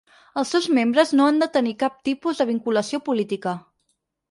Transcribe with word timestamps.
Els 0.41 0.53
seus 0.53 0.69
membres 0.77 1.13
no 1.19 1.27
han 1.33 1.37
de 1.43 1.49
tenir 1.59 1.75
cap 1.85 2.01
tipus 2.11 2.41
de 2.41 2.49
vinculació 2.53 3.03
política. 3.13 3.57